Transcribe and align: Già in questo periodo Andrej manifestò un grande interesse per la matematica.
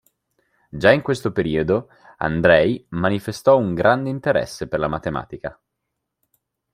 Già 0.71 0.91
in 0.91 1.03
questo 1.03 1.31
periodo 1.31 1.89
Andrej 2.17 2.85
manifestò 2.89 3.55
un 3.59 3.75
grande 3.75 4.09
interesse 4.09 4.67
per 4.67 4.79
la 4.79 4.87
matematica. 4.87 5.61